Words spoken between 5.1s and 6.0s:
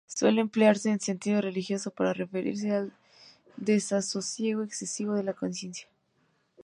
de la conciencia.